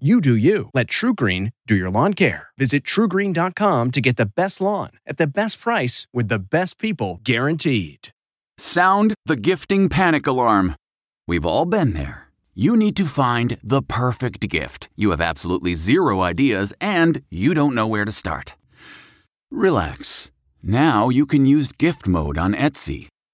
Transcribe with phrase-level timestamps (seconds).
[0.00, 0.70] You do you.
[0.74, 2.48] Let TruGreen do your lawn care.
[2.58, 7.20] Visit trugreen.com to get the best lawn at the best price with the best people
[7.22, 8.08] guaranteed.
[8.58, 10.74] Sound the gifting panic alarm.
[11.28, 12.26] We've all been there.
[12.56, 14.88] You need to find the perfect gift.
[14.96, 18.56] You have absolutely zero ideas and you don't know where to start.
[19.52, 20.32] Relax.
[20.60, 23.06] Now you can use gift mode on Etsy.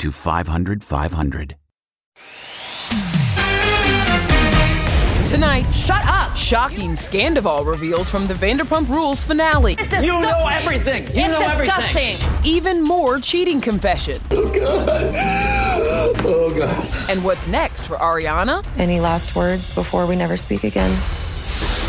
[0.00, 1.56] to 500 500.
[5.28, 6.36] Tonight, shut up!
[6.36, 9.74] Shocking Scandoval reveals from the Vanderpump Rules finale.
[9.74, 10.10] It's disgusting.
[10.12, 11.06] You know everything.
[11.06, 12.14] You it's know disgusting.
[12.16, 12.44] everything.
[12.44, 14.24] Even more cheating confessions.
[14.32, 15.12] Oh god.
[16.24, 17.10] Oh god.
[17.10, 18.66] And what's next for Ariana?
[18.76, 20.90] Any last words before we never speak again?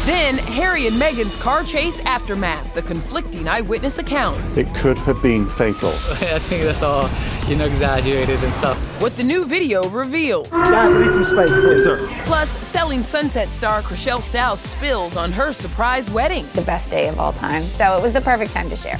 [0.06, 4.57] Then Harry and Meghan's car chase aftermath, the conflicting eyewitness accounts.
[4.57, 5.89] It could have been fatal.
[5.89, 7.07] I think that's all,
[7.47, 8.79] you know, exaggerated and stuff.
[9.00, 10.50] What the new video reveals.
[10.50, 11.51] Guys, I need some space.
[11.51, 12.00] Yes, sir.
[12.25, 16.47] Plus, selling Sunset star Chrishell Stause spills on her surprise wedding.
[16.53, 17.61] The best day of all time.
[17.61, 18.97] So it was the perfect time to share.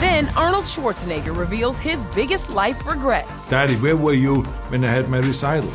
[0.00, 3.48] Then Arnold Schwarzenegger reveals his biggest life regrets.
[3.48, 5.70] Daddy, where were you when I had my recital?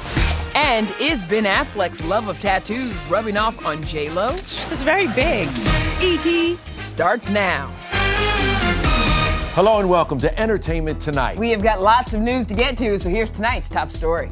[0.61, 4.33] And is Ben Affleck's love of tattoos rubbing off on J Lo?
[4.33, 5.47] It's very big.
[6.01, 6.57] E.T.
[6.67, 7.71] starts now.
[9.55, 11.39] Hello and welcome to Entertainment Tonight.
[11.39, 14.29] We have got lots of news to get to, so here's tonight's top story.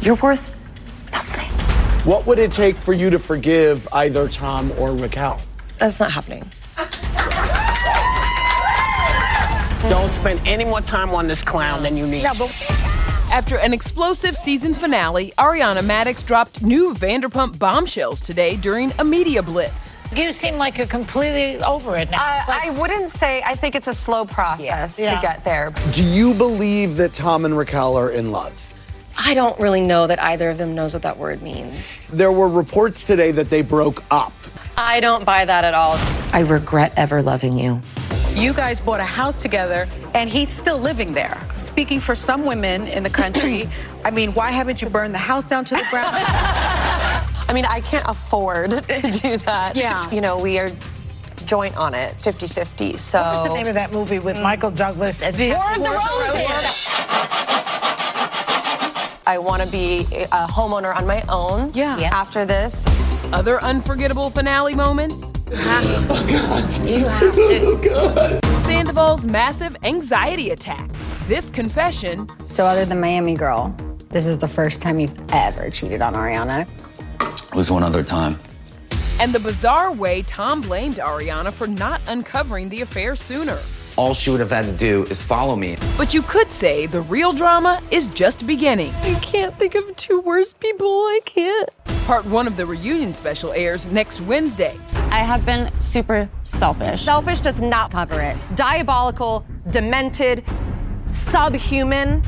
[0.00, 0.56] You're worth
[1.12, 1.50] nothing.
[2.08, 5.38] What would it take for you to forgive either Tom or Raquel?
[5.78, 6.50] That's not happening.
[9.90, 12.22] Don't spend any more time on this clown than you need.
[12.22, 12.48] No, but
[13.34, 19.42] After an explosive season finale, Ariana Madix dropped new Vanderpump bombshells today during a media
[19.42, 19.96] blitz.
[20.14, 22.18] you seem like you're completely over it now.
[22.20, 25.16] I, like- I wouldn't say, I think it's a slow process Yeah.
[25.16, 25.72] to get there.
[25.90, 28.72] Do you believe that Tom and Raquel are in love?
[29.18, 31.76] I don't really know that either of them knows what that word means.
[32.12, 34.32] There were reports today that they broke up.
[34.76, 35.98] I don't buy that at all.
[36.32, 37.80] I regret ever loving you.
[38.34, 41.40] You guys bought a house together, and he's still living there.
[41.56, 43.68] Speaking for some women in the country,
[44.04, 46.08] I mean, why haven't you burned the house down to the ground?
[46.16, 48.78] I mean, I can't afford to
[49.22, 49.76] do that.
[49.76, 50.10] Yeah.
[50.10, 50.68] You know, we are
[51.46, 52.96] joint on it, 50 50.
[52.96, 53.20] So.
[53.20, 56.88] What was the name of that movie with Michael Douglas and War of the Roses.
[59.26, 60.00] I want to be
[60.32, 61.98] a homeowner on my own Yeah.
[61.98, 62.10] Yeah.
[62.14, 62.84] after this.
[63.32, 65.32] Other unforgettable finale moments?
[65.54, 67.22] You have
[67.82, 68.40] to.
[68.64, 70.90] Sandoval's massive anxiety attack.
[71.28, 73.74] This confession So, other than Miami Girl,
[74.10, 76.68] this is the first time you've ever cheated on Ariana.
[77.20, 78.36] It was one other time.
[79.20, 83.58] and the bizarre way Tom blamed Ariana for not uncovering the affair sooner.
[83.96, 85.76] all she would have had to do is follow me.
[85.96, 88.92] But you could say the real drama is just beginning.
[89.02, 90.88] I can't think of two worse people.
[90.88, 91.70] I can't.
[92.04, 94.78] Part one of the reunion special airs next Wednesday.
[95.10, 97.02] I have been super selfish.
[97.02, 98.36] Selfish does not cover it.
[98.54, 100.44] Diabolical, demented,
[101.12, 102.20] subhuman.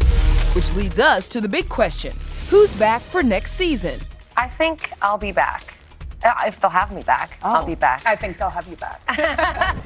[0.54, 2.14] Which leads us to the big question
[2.48, 4.00] who's back for next season?
[4.34, 5.76] I think I'll be back.
[6.24, 8.02] Uh, If they'll have me back, I'll be back.
[8.06, 9.02] I think they'll have you back.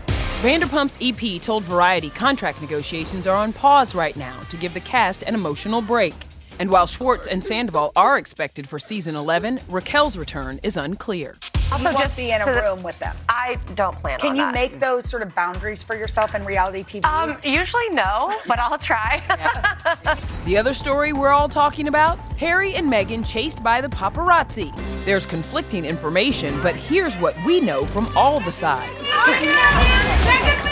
[0.40, 5.24] Vanderpump's EP told Variety contract negotiations are on pause right now to give the cast
[5.24, 6.14] an emotional break.
[6.60, 11.36] And while Schwartz and Sandoval are expected for season 11, Raquel's return is unclear.
[11.72, 13.14] Also, won't just be in a to the- room with them.
[13.28, 14.54] I don't plan Can on you that.
[14.54, 17.04] make those sort of boundaries for yourself in reality TV?
[17.04, 19.22] Um, usually no, but I'll try.
[20.46, 24.74] The other story we're all talking about Harry and Meghan chased by the paparazzi.
[25.04, 29.10] There's conflicting information, but here's what we know from all the sides.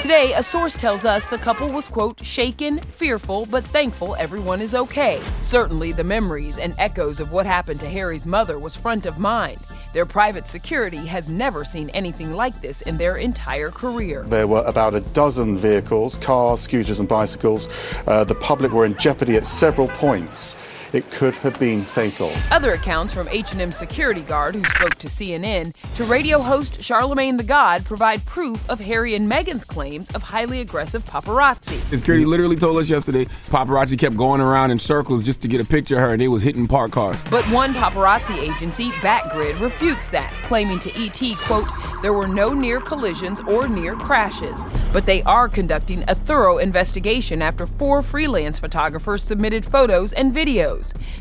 [0.03, 4.75] Today, a source tells us the couple was, quote, shaken, fearful, but thankful everyone is
[4.75, 5.21] okay.
[5.43, 9.61] Certainly, the memories and echoes of what happened to Harry's mother was front of mind.
[9.99, 14.23] Their private security has never seen anything like this in their entire career.
[14.29, 17.69] There were about a dozen vehicles, cars, scooters, and bicycles.
[18.07, 20.55] Uh, the public were in jeopardy at several points.
[20.93, 22.33] It could have been fatal.
[22.51, 27.43] Other accounts from H&M security guard who spoke to CNN to radio host Charlemagne the
[27.43, 31.79] God provide proof of Harry and Meghan's claims of highly aggressive paparazzi.
[31.91, 35.61] The security literally told us yesterday paparazzi kept going around in circles just to get
[35.61, 37.17] a picture of her and they was hitting parked cars.
[37.31, 41.69] But one paparazzi agency, Backgrid, refutes that, claiming to ET, quote,
[42.01, 44.65] there were no near collisions or near crashes.
[44.93, 50.78] But they are conducting a thorough investigation after four freelance photographers submitted photos and videos.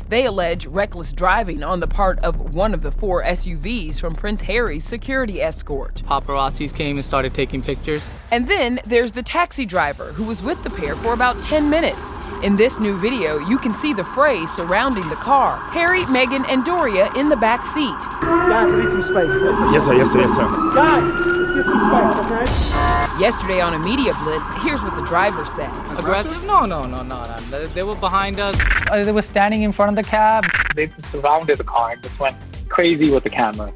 [0.08, 4.42] They allege reckless driving on the part of one of the four SUVs from Prince
[4.42, 6.02] Harry's security escort.
[6.06, 8.08] Paparazzis came and started taking pictures.
[8.30, 12.12] And then there's the taxi driver who was with the pair for about 10 minutes.
[12.42, 15.58] In this new video, you can see the fray surrounding the car.
[15.70, 17.98] Harry, Meghan, and Doria in the back seat.
[18.20, 19.30] Guys, I need some space.
[19.72, 19.94] Yes, sir.
[19.94, 20.20] Yes, sir.
[20.20, 20.46] Yes, sir.
[20.74, 22.77] Guys, let's get some space, okay?
[23.18, 25.74] Yesterday on a media blitz, here's what the driver said.
[25.98, 26.44] Aggressive?
[26.44, 27.24] No, no, no, no.
[27.24, 27.36] no.
[27.50, 28.56] They, they were behind us.
[28.88, 30.44] Uh, they were standing in front of the cab.
[30.76, 32.36] They surrounded the car and just went
[32.68, 33.72] crazy with the camera.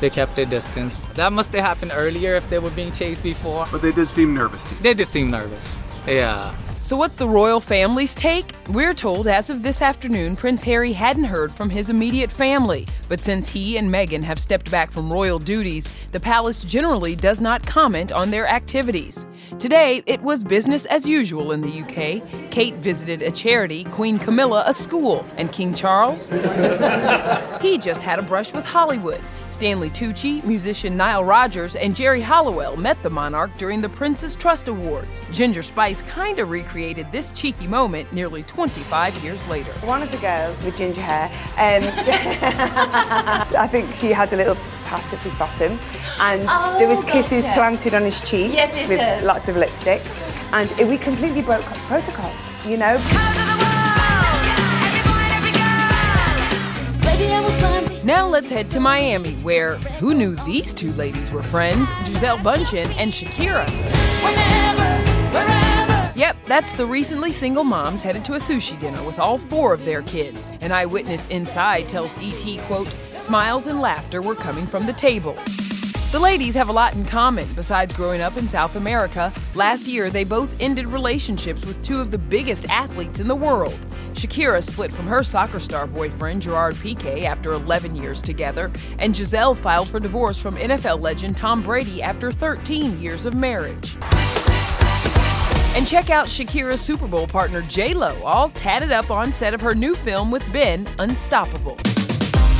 [0.00, 0.96] They kept their distance.
[1.12, 3.66] That must have happened earlier if they were being chased before.
[3.70, 5.76] But they did seem nervous to They did seem nervous.
[6.06, 6.56] Yeah.
[6.82, 8.52] So, what's the royal family's take?
[8.70, 12.86] We're told as of this afternoon, Prince Harry hadn't heard from his immediate family.
[13.06, 17.38] But since he and Meghan have stepped back from royal duties, the palace generally does
[17.38, 19.26] not comment on their activities.
[19.58, 22.50] Today, it was business as usual in the UK.
[22.50, 26.30] Kate visited a charity, Queen Camilla a school, and King Charles?
[27.60, 29.20] he just had a brush with Hollywood.
[29.60, 34.68] Stanley Tucci, musician Nile Rodgers, and Geri Halliwell met the monarch during the Prince's Trust
[34.68, 35.20] Awards.
[35.32, 39.70] Ginger Spice kinda recreated this cheeky moment nearly 25 years later.
[39.84, 41.26] One of the girls with ginger hair,
[41.58, 41.86] um,
[43.60, 45.78] I think she had a little pat of his bottom,
[46.20, 47.58] and Oh, there was kisses gotcha.
[47.58, 49.22] planted on his cheeks Yes, yes, with yes.
[49.22, 50.00] lots of lipstick,
[50.54, 52.32] and we completely broke protocol.
[52.66, 53.69] You know.
[58.02, 61.90] Now let's head to Miami, where who knew these two ladies were friends?
[62.04, 63.66] Gisele Bündchen and Shakira.
[66.16, 69.84] Yep, that's the recently single moms headed to a sushi dinner with all four of
[69.84, 70.50] their kids.
[70.60, 75.34] An eyewitness inside tells ET, quote, smiles and laughter were coming from the table.
[76.10, 79.32] The ladies have a lot in common besides growing up in South America.
[79.54, 83.78] Last year, they both ended relationships with two of the biggest athletes in the world.
[84.20, 89.54] Shakira split from her soccer star boyfriend, Gerard Piqué, after 11 years together, and Gisele
[89.54, 93.96] filed for divorce from NFL legend Tom Brady after 13 years of marriage.
[95.74, 99.74] And check out Shakira's Super Bowl partner J-Lo, all tatted up on set of her
[99.74, 101.76] new film with Ben, Unstoppable.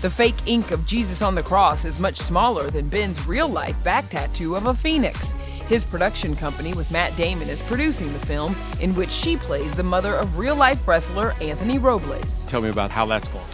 [0.01, 3.77] The fake ink of Jesus on the cross is much smaller than Ben's real life
[3.85, 5.35] back tattoo of a phoenix.
[5.71, 9.85] His production company with Matt Damon is producing the film, in which she plays the
[9.85, 12.49] mother of real life wrestler Anthony Robles.
[12.49, 13.45] Tell me about how that's going.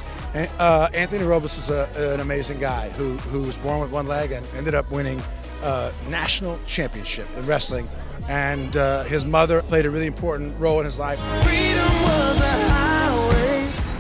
[0.59, 4.33] Uh, Anthony Robles is a, an amazing guy who, who was born with one leg
[4.33, 5.21] and ended up winning
[5.63, 7.87] a national championship in wrestling.
[8.29, 11.21] And uh, his mother played a really important role in his life.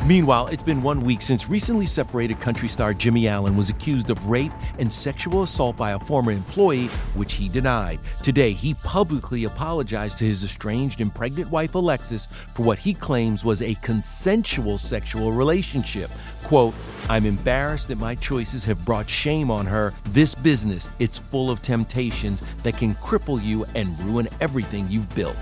[0.06, 4.28] Meanwhile, it's been one week since recently separated country star Jimmy Allen was accused of
[4.28, 7.98] rape and sexual assault by a former employee, which he denied.
[8.22, 13.44] Today, he publicly apologized to his estranged and pregnant wife Alexis for what he claims
[13.44, 16.08] was a consensual sexual relationship.
[16.44, 16.74] Quote,
[17.08, 19.92] I'm embarrassed that my choices have brought shame on her.
[20.10, 25.36] This business, it's full of temptations that can cripple you and ruin everything you've built.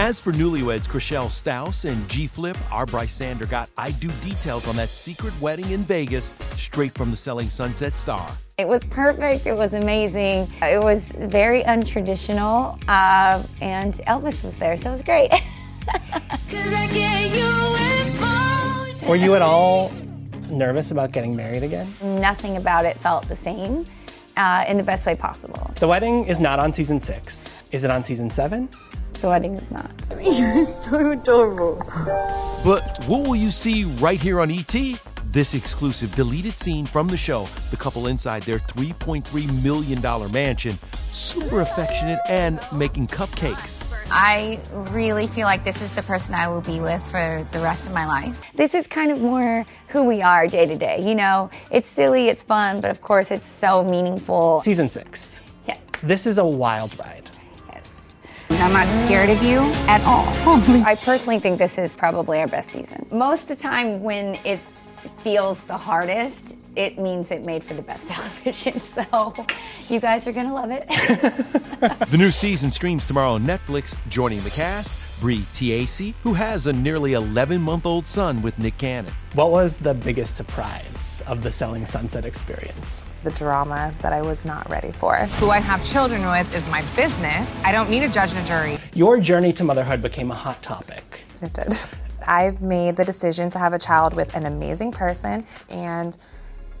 [0.00, 4.66] As for newlyweds Chrishell Stause and G Flip, our Brice Sander got I do details
[4.66, 8.26] on that secret wedding in Vegas straight from the Selling Sunset star.
[8.56, 9.46] It was perfect.
[9.46, 10.48] It was amazing.
[10.62, 12.82] It was very untraditional.
[12.88, 15.30] Uh, and Elvis was there, so it was great.
[19.06, 19.92] Were you at all
[20.48, 21.92] nervous about getting married again?
[22.02, 23.84] Nothing about it felt the same
[24.38, 25.70] uh, in the best way possible.
[25.78, 27.52] The wedding is not on season six.
[27.70, 28.70] Is it on season seven?
[29.20, 29.90] The wedding is not.
[30.20, 31.82] You're so adorable.
[32.64, 34.74] But what will you see right here on ET?
[35.26, 40.76] This exclusive deleted scene from the show, the couple inside their $3.3 million mansion,
[41.12, 43.84] super affectionate and making cupcakes.
[44.10, 44.58] I
[44.90, 47.92] really feel like this is the person I will be with for the rest of
[47.92, 48.50] my life.
[48.54, 50.98] This is kind of more who we are day to day.
[51.00, 54.60] You know, it's silly, it's fun, but of course it's so meaningful.
[54.60, 55.40] Season six.
[55.68, 55.76] Yeah.
[56.02, 57.30] This is a wild ride.
[58.60, 60.26] I'm not scared of you at all.
[60.84, 63.06] I personally think this is probably our best season.
[63.10, 64.58] Most of the time, when it
[65.18, 68.78] feels the hardest, it means it made for the best television.
[68.78, 69.34] So
[69.88, 70.86] you guys are gonna love it.
[72.10, 73.96] the new season streams tomorrow on Netflix.
[74.10, 78.78] Joining the cast, Brie Tiesi, who has a nearly 11 month old son with Nick
[78.78, 79.12] Cannon.
[79.34, 83.04] What was the biggest surprise of the Selling Sunset experience?
[83.22, 85.16] The drama that I was not ready for.
[85.38, 87.62] Who I have children with is my business.
[87.64, 88.78] I don't need a judge and a jury.
[88.94, 91.24] Your journey to motherhood became a hot topic.
[91.42, 91.78] It did.
[92.26, 96.16] I've made the decision to have a child with an amazing person and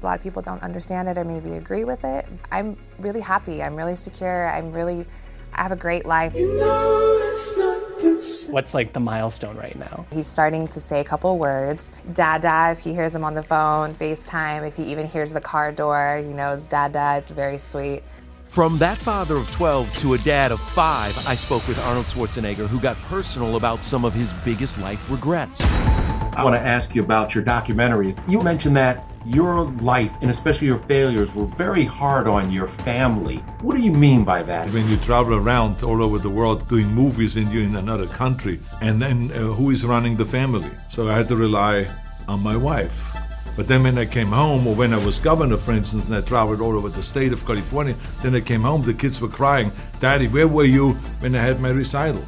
[0.00, 2.26] a lot of people don't understand it or maybe agree with it.
[2.50, 3.62] I'm really happy.
[3.62, 4.48] I'm really secure.
[4.48, 5.04] I'm really,
[5.52, 6.34] I have a great life.
[6.34, 7.00] You know
[8.50, 10.06] What's like the milestone right now?
[10.12, 11.92] He's starting to say a couple words.
[12.14, 15.70] Dada, if he hears him on the phone, FaceTime, if he even hears the car
[15.70, 17.14] door, he knows Dada.
[17.16, 18.02] It's very sweet.
[18.48, 22.66] From that father of 12 to a dad of five, I spoke with Arnold Schwarzenegger,
[22.66, 25.60] who got personal about some of his biggest life regrets.
[25.62, 28.16] I want to ask you about your documentary.
[28.26, 33.36] You mentioned that your life and especially your failures were very hard on your family.
[33.62, 34.70] What do you mean by that?
[34.72, 38.60] When you travel around all over the world doing movies and you're in another country,
[38.80, 40.70] and then uh, who is running the family?
[40.88, 41.86] So I had to rely
[42.28, 43.16] on my wife.
[43.56, 46.22] But then when I came home, or when I was governor, for instance, and I
[46.22, 49.70] traveled all over the state of California, then I came home, the kids were crying,
[49.98, 52.22] Daddy, where were you when I had my recital?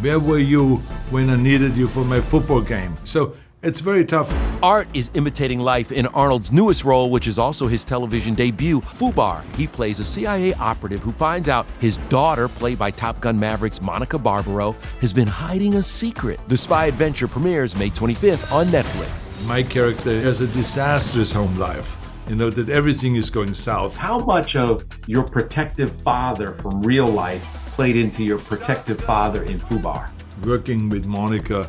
[0.00, 0.76] Where were you
[1.10, 2.96] when I needed you for my football game?
[3.04, 4.32] So it's very tough.
[4.62, 9.42] Art is imitating life in Arnold's newest role, which is also his television debut, Fubar.
[9.54, 13.80] He plays a CIA operative who finds out his daughter, played by Top Gun Mavericks
[13.80, 16.40] Monica Barbaro, has been hiding a secret.
[16.48, 19.30] The spy adventure premieres May 25th on Netflix.
[19.46, 21.96] My character has a disastrous home life.
[22.28, 23.96] You know, that everything is going south.
[23.96, 27.42] How much of your protective father from real life
[27.74, 30.10] played into your protective father in Fubar?
[30.44, 31.68] Working with Monica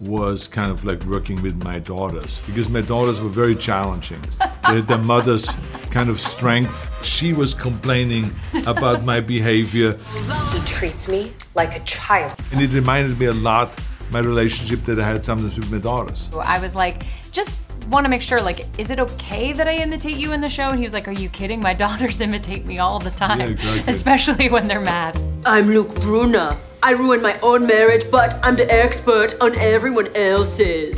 [0.00, 4.20] was kind of like working with my daughters because my daughters were very challenging.
[4.68, 5.46] they had their mother's
[5.90, 7.04] kind of strength.
[7.04, 8.34] She was complaining
[8.66, 9.98] about my behavior.
[10.52, 12.34] He treats me like a child.
[12.52, 13.70] And it reminded me a lot
[14.10, 16.30] my relationship that I had sometimes with my daughters.
[16.34, 20.16] I was like, just want to make sure, like, is it okay that I imitate
[20.16, 20.68] you in the show?
[20.68, 21.60] And he was like, Are you kidding?
[21.60, 23.92] My daughters imitate me all the time, yeah, exactly.
[23.92, 25.20] especially when they're mad.
[25.46, 26.56] I'm Luke Brunner.
[26.82, 30.96] I ruined my own marriage, but I'm the expert on everyone else's.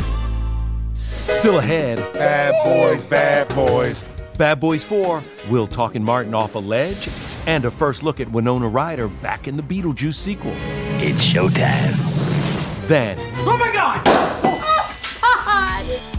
[1.29, 1.99] Still ahead.
[2.15, 4.05] Bad boys, bad boys.
[4.37, 7.09] Bad Boys 4, Will Talking Martin off a ledge,
[7.47, 10.53] and a first look at Winona Ryder back in the Beetlejuice sequel.
[10.99, 12.87] It's showtime.
[12.87, 13.36] Then.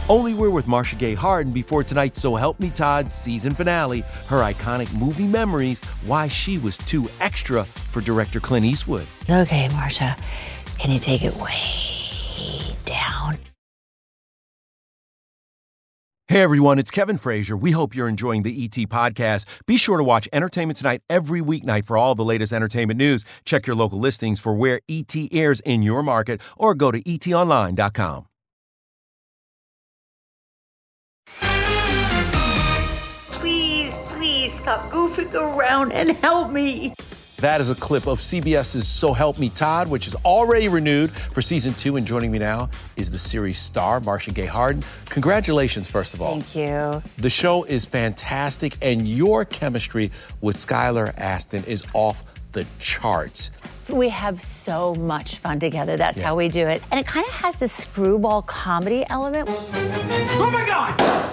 [0.09, 4.41] Only we're with Marcia Gay Harden before tonight's So Help Me Todd season finale, her
[4.41, 9.05] iconic movie memories, why she was too extra for director Clint Eastwood.
[9.29, 10.15] Okay, Marcia,
[10.79, 13.37] can you take it way down?
[16.29, 17.57] Hey everyone, it's Kevin Frazier.
[17.57, 19.45] We hope you're enjoying the ET podcast.
[19.65, 23.25] Be sure to watch Entertainment Tonight every weeknight for all the latest entertainment news.
[23.43, 28.27] Check your local listings for where ET airs in your market or go to etonline.com.
[34.67, 36.93] stop goofing around and help me.
[37.37, 41.41] That is a clip of CBS's So Help Me Todd, which is already renewed for
[41.41, 41.95] season two.
[41.95, 44.83] And joining me now is the series star, Marcia Gay Harden.
[45.05, 46.41] Congratulations, first of all.
[46.41, 47.01] Thank you.
[47.17, 52.21] The show is fantastic, and your chemistry with Skylar Astin is off
[52.51, 53.51] the charts.
[53.87, 55.95] We have so much fun together.
[55.95, 56.25] That's Yeah.
[56.25, 56.83] how we do it.
[56.91, 59.47] And it kind of has this screwball comedy element.
[59.49, 61.26] Oh my God!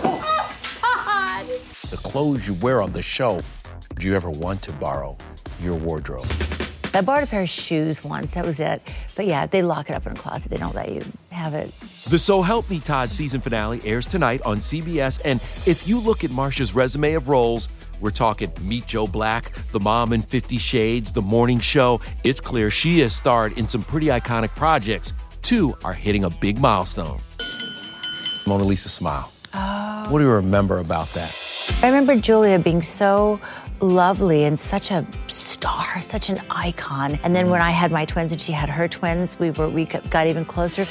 [2.15, 3.41] The clothes you wear on the show,
[3.99, 5.19] do you ever want to borrow
[5.61, 6.25] your wardrobe?
[6.95, 8.31] I borrowed a pair of shoes once.
[8.35, 8.89] That was it.
[9.17, 10.49] But yeah, they lock it up in a closet.
[10.49, 11.03] They don't let you
[11.33, 11.73] have it.
[12.09, 15.21] The So Help Me Todd season finale airs tonight on CBS.
[15.25, 17.69] And if you look at Marcia's resume of roles,
[18.01, 22.01] we're talking Meet Joe Black, The Mom in Fifty Shades, The Morning Show.
[22.23, 25.15] It's clear she has starred in some pretty iconic projects.
[25.43, 27.19] Two are hitting a big milestone.
[28.47, 29.34] Mona Lisa smile.
[29.55, 31.35] What do you remember about that?
[31.83, 33.41] I remember Julia being so
[33.81, 37.19] lovely and such a star, such an icon.
[37.23, 39.85] And then when I had my twins and she had her twins, we were we
[39.85, 40.83] got got even closer.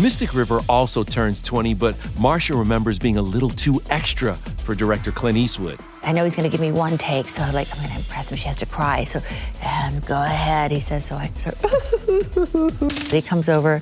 [0.00, 5.10] Mystic River also turns 20, but Marcia remembers being a little too extra for director
[5.10, 5.78] Clint Eastwood.
[6.02, 7.96] I know he's going to give me one take, so I'm like I'm going to
[7.96, 8.36] impress him.
[8.36, 9.20] She has to cry, so
[9.64, 10.70] um, go ahead.
[10.70, 11.16] He says so.
[11.16, 13.80] I so he comes over,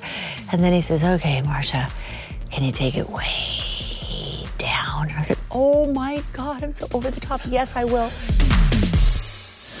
[0.51, 1.89] and then he says, "Okay, Marcia,
[2.49, 3.52] can you take it way
[5.65, 7.41] "Oh my God, I'm so over the top.
[7.45, 8.09] Yes, I will."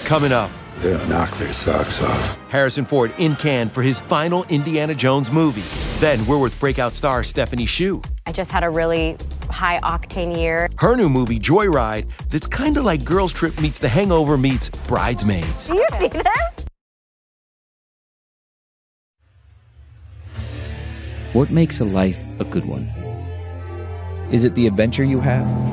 [0.05, 2.37] Coming up, They'll knock their socks off.
[2.49, 5.63] Harrison Ford in Cannes for his final Indiana Jones movie.
[5.99, 8.01] Then we're with breakout star Stephanie Hsu.
[8.25, 9.17] I just had a really
[9.49, 10.69] high octane year.
[10.77, 15.67] Her new movie, Joyride, that's kind of like Girls Trip meets The Hangover meets Bridesmaids.
[15.67, 16.27] Do you see this?
[21.33, 22.91] What makes a life a good one?
[24.31, 25.72] Is it the adventure you have?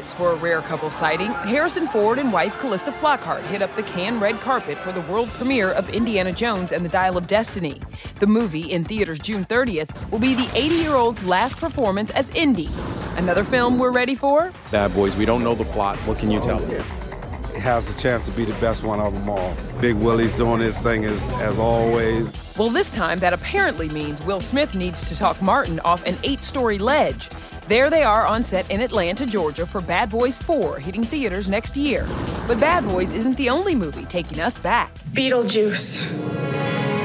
[0.00, 1.30] How's this for a rare couple sighting?
[1.30, 5.28] Harrison Ford and wife Calista Flockhart hit up the Cannes red carpet for the world
[5.28, 7.82] premiere of Indiana Jones and the Dial of Destiny.
[8.14, 12.30] The movie, in theaters June 30th, will be the 80 year old's last performance as
[12.30, 12.70] Indy.
[13.16, 14.50] Another film we're ready for?
[14.72, 15.98] Bad Boys, we don't know the plot.
[16.06, 16.76] What can you tell me?
[16.76, 19.54] It has the chance to be the best one of them all.
[19.82, 22.32] Big Willie's doing his thing as, as always.
[22.56, 26.42] Well, this time that apparently means Will Smith needs to talk Martin off an eight
[26.42, 27.28] story ledge.
[27.70, 31.76] There they are on set in Atlanta, Georgia for Bad Boys 4, hitting theaters next
[31.76, 32.04] year.
[32.48, 34.92] But Bad Boys isn't the only movie taking us back.
[35.12, 36.02] Beetlejuice.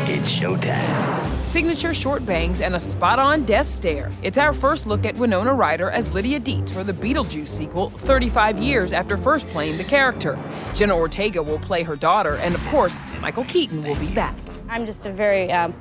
[0.10, 1.46] It's showtime.
[1.46, 4.10] Signature short bangs and a spot on death stare.
[4.24, 8.58] It's our first look at Winona Ryder as Lydia Deetz for the Beetlejuice sequel, 35
[8.58, 10.36] years after first playing the character.
[10.74, 14.34] Jenna Ortega will play her daughter, and of course, Michael Keaton will be back.
[14.68, 15.76] I'm just a very um,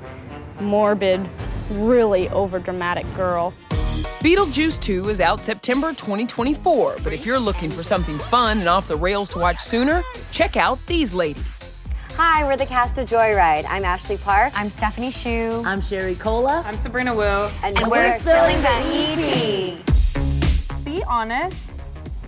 [0.61, 1.27] morbid,
[1.71, 3.55] really overdramatic girl.
[3.95, 8.89] Beetlejuice 2 is out September 2024, but if you're looking for something fun and off
[8.89, 10.03] the rails to watch sooner,
[10.33, 11.61] check out these ladies.
[12.17, 13.65] Hi, we're the cast of Joyride.
[13.69, 14.53] I'm Ashley Park.
[14.57, 15.63] I'm Stephanie Hsu.
[15.65, 16.65] I'm Sherry Cola.
[16.67, 17.23] I'm Sabrina Wu.
[17.23, 20.85] And, we're, spilling the ET.
[20.85, 21.71] Be honest.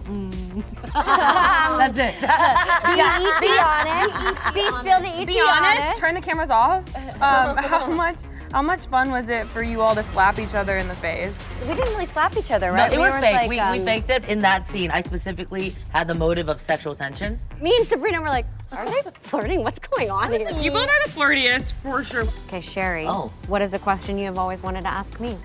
[0.94, 2.14] That's it.
[2.14, 2.96] Be,
[3.40, 4.54] be honest.
[4.54, 5.26] Be spill the ET.
[5.26, 5.98] Be honest.
[5.98, 6.84] Turn the cameras off.
[6.96, 8.18] Um, how much?
[8.52, 11.36] How much fun was it for you all to slap each other in the face?
[11.62, 12.92] We didn't really slap each other, No, right?
[12.92, 13.34] it We was were fake.
[13.34, 14.90] like, we, um, we faked it in that scene.
[14.90, 17.38] I specifically had the motive of sexual tension.
[17.60, 19.62] Me and Sabrina were like, are they flirting?
[19.62, 20.48] What's going on here?
[20.50, 22.24] You both are the flirtiest, for sure.
[22.46, 23.06] Okay, Sherry.
[23.06, 23.32] Oh.
[23.48, 25.36] What is a question you have always wanted to ask me?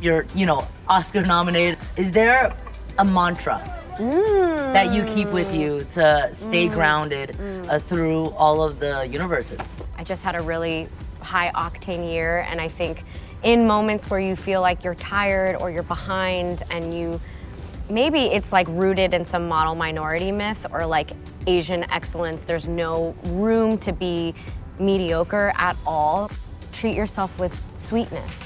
[0.00, 1.78] You're, you know, Oscar nominated.
[1.96, 2.54] Is there
[2.98, 3.62] a mantra
[3.98, 6.72] that you keep with you to stay Mm.
[6.72, 7.36] grounded
[7.70, 9.60] uh, through all of the universes?
[9.96, 10.88] I just had a really
[11.26, 13.04] high octane year, and I think
[13.42, 17.20] in moments where you feel like you're tired or you're behind and you
[17.88, 21.10] maybe it's like rooted in some model minority myth or like
[21.46, 22.44] Asian excellence.
[22.44, 24.34] There's no room to be
[24.78, 26.30] mediocre at all.
[26.72, 28.45] Treat yourself with sweetness.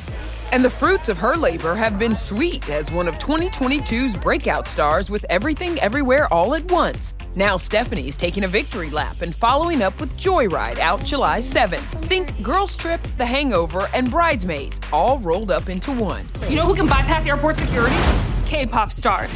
[0.52, 5.08] And the fruits of her labor have been sweet as one of 2022's breakout stars
[5.08, 7.14] with Everything Everywhere All at Once.
[7.36, 11.78] Now Stephanie's taking a victory lap and following up with Joyride out July 7th.
[12.06, 16.24] Think Girls Trip, The Hangover, and Bridesmaids all rolled up into one.
[16.48, 17.96] You know who can bypass airport security?
[18.44, 19.30] K-pop stars.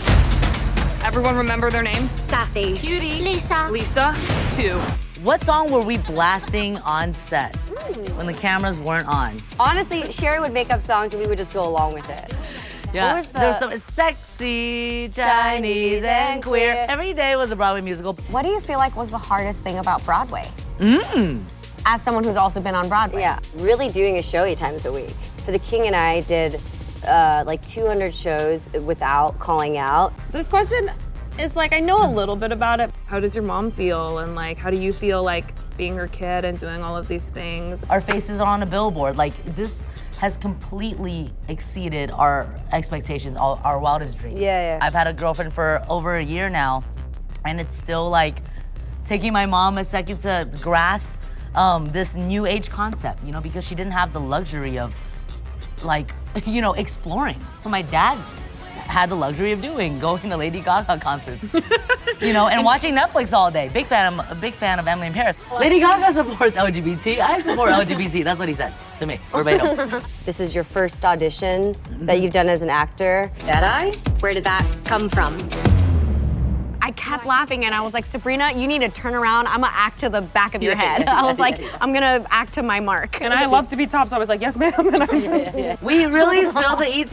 [1.04, 2.12] Everyone remember their names?
[2.26, 2.76] Sassy.
[2.76, 3.22] Cutie.
[3.22, 3.68] Lisa.
[3.70, 4.16] Lisa.
[4.56, 4.80] Two.
[5.24, 7.56] What song were we blasting on set
[8.16, 9.38] when the cameras weren't on?
[9.58, 12.30] Honestly, Sherry would make up songs and we would just go along with it.
[12.92, 16.84] Yeah, What was the- there was some sexy, Chinese, and queer.
[16.90, 18.12] Every day was a Broadway musical.
[18.30, 20.46] What do you feel like was the hardest thing about Broadway?
[20.78, 21.42] Mmm.
[21.86, 23.22] As someone who's also been on Broadway.
[23.22, 25.14] Yeah, really doing a show eight times a week.
[25.46, 26.60] For The King and I did
[27.08, 30.12] uh, like 200 shows without calling out.
[30.32, 30.90] This question
[31.38, 32.92] is like I know a little bit about it.
[33.06, 36.44] How does your mom feel and like how do you feel like being her kid
[36.44, 37.82] and doing all of these things?
[37.90, 39.16] Our faces are on a billboard.
[39.16, 39.86] Like this
[40.18, 44.40] has completely exceeded our expectations, our, our wildest dreams.
[44.40, 44.78] Yeah, yeah.
[44.80, 46.84] I've had a girlfriend for over a year now,
[47.44, 48.38] and it's still like
[49.04, 51.10] taking my mom a second to grasp
[51.56, 54.94] um, this new age concept, you know, because she didn't have the luxury of
[55.82, 56.12] like,
[56.46, 57.38] you know, exploring.
[57.60, 58.18] So my dad
[58.86, 61.52] had the luxury of doing going to Lady Gaga concerts,
[62.20, 63.68] you know, and watching Netflix all day.
[63.72, 65.36] Big fan, of, a big fan of Emily in Paris.
[65.58, 67.18] Lady Gaga supports LGBT.
[67.18, 68.24] I support LGBT.
[68.24, 70.02] That's what he said to me, verbatim.
[70.24, 72.22] this is your first audition that mm-hmm.
[72.22, 73.30] you've done as an actor.
[73.40, 73.90] That I?
[74.20, 75.73] Where did that come from?
[76.84, 79.46] I kept laughing and I was like, Sabrina, you need to turn around.
[79.46, 81.04] I'm gonna act to the back of your head.
[81.08, 83.22] I was like, I'm gonna act to my mark.
[83.22, 84.74] And I love to be top, so I was like, yes, ma'am.
[84.94, 87.10] And I just, We really spilled the ET.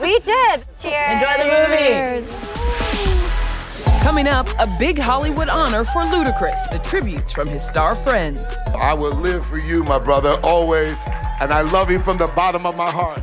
[0.00, 0.64] we did.
[0.80, 1.12] Cheers.
[1.12, 4.02] Enjoy the movie.
[4.02, 8.40] Coming up, a big Hollywood honor for Ludacris, the tributes from his star friends.
[8.74, 10.98] I will live for you, my brother, always,
[11.40, 13.22] and I love you from the bottom of my heart.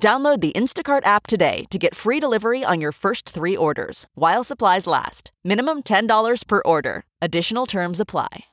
[0.00, 4.42] Download the Instacart app today to get free delivery on your first three orders while
[4.42, 5.30] supplies last.
[5.44, 7.04] Minimum $10 per order.
[7.20, 8.46] Additional terms apply.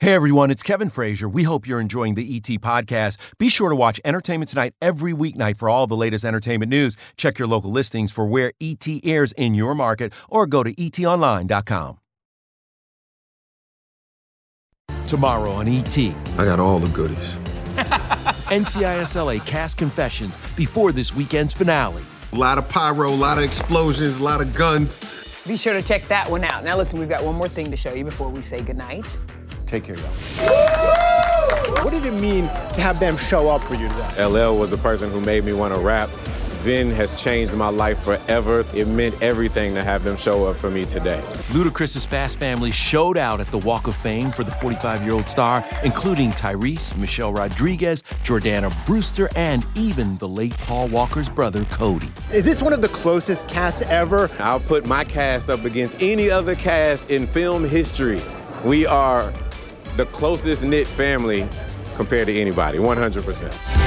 [0.00, 1.28] Hey everyone, it's Kevin Frazier.
[1.28, 3.16] We hope you're enjoying the ET podcast.
[3.38, 6.96] Be sure to watch Entertainment Tonight every weeknight for all the latest entertainment news.
[7.16, 11.98] Check your local listings for where ET airs in your market or go to etonline.com.
[15.08, 15.98] Tomorrow on ET.
[15.98, 17.38] I got all the goodies.
[18.48, 22.02] NCISLA cast confessions before this weekend's finale.
[22.32, 25.00] A lot of pyro, a lot of explosions, a lot of guns.
[25.46, 26.64] Be sure to check that one out.
[26.64, 29.06] Now, listen, we've got one more thing to show you before we say goodnight.
[29.66, 31.84] Take care, y'all.
[31.84, 34.24] What did it mean to have them show up for you today?
[34.24, 36.08] LL was the person who made me want to rap.
[36.58, 38.64] Vin has changed my life forever.
[38.74, 41.20] It meant everything to have them show up for me today.
[41.52, 45.28] Ludacris's Fast Family showed out at the Walk of Fame for the 45 year old
[45.28, 52.10] star, including Tyrese, Michelle Rodriguez, Jordana Brewster, and even the late Paul Walker's brother, Cody.
[52.32, 54.30] Is this one of the closest casts ever?
[54.38, 58.20] I'll put my cast up against any other cast in film history.
[58.64, 59.32] We are
[59.96, 61.48] the closest knit family
[61.96, 63.77] compared to anybody, 100%.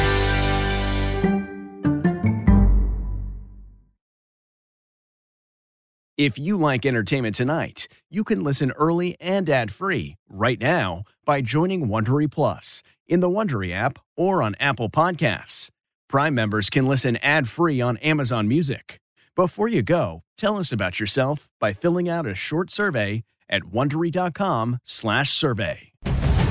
[6.22, 11.88] If you like entertainment tonight, you can listen early and ad-free right now by joining
[11.88, 15.72] Wondery Plus in the Wondery app or on Apple Podcasts.
[16.08, 19.00] Prime members can listen ad-free on Amazon Music.
[19.36, 25.92] Before you go, tell us about yourself by filling out a short survey at wondery.com/survey.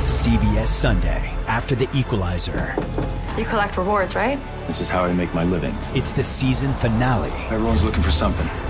[0.06, 2.74] CBS Sunday after the Equalizer.
[3.38, 4.40] You collect rewards, right?
[4.66, 5.76] This is how I make my living.
[5.94, 7.30] It's the season finale.
[7.50, 8.48] Everyone's looking for something.